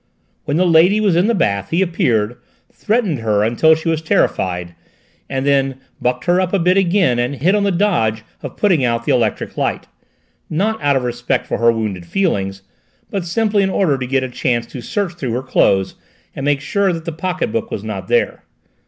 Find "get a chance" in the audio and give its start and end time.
14.07-14.65